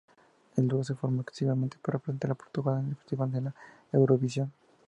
[0.55, 3.51] El dúo se formó exclusivamente para representar a Portugal en el Festival de
[3.91, 4.51] Eurovisión.